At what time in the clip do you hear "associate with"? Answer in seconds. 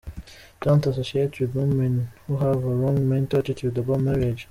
0.87-1.53